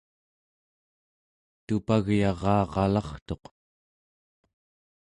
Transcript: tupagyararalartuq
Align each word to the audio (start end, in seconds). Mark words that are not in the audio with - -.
tupagyararalartuq 1.65 3.45